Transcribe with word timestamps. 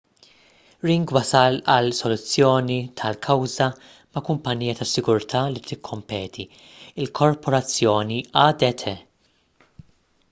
ring 0.87 1.03
wasal 1.15 1.57
għal 1.73 1.89
soluzzjoni 1.97 2.77
ta' 3.01 3.11
kawża 3.27 3.67
ma' 4.15 4.25
kumpanija 4.31 4.77
tas-sigurtà 4.81 5.43
li 5.53 5.63
tikkompeti 5.69 6.49
il-korporazzjoni 7.05 8.21
adt 8.49 8.87